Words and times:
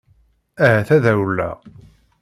Ahat 0.65 0.89
ad 0.95 1.05
rewleɣ. 1.17 1.57